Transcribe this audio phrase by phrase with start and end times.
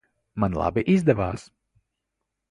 [0.43, 1.43] Man labi izdevās?